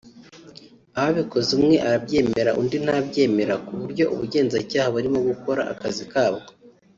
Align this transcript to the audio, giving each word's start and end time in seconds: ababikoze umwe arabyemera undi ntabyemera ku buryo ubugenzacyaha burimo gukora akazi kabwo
ababikoze 0.99 1.49
umwe 1.57 1.75
arabyemera 1.87 2.51
undi 2.61 2.77
ntabyemera 2.85 3.55
ku 3.65 3.71
buryo 3.79 4.03
ubugenzacyaha 4.13 4.87
burimo 4.95 5.19
gukora 5.29 5.61
akazi 5.73 6.05
kabwo 6.11 6.49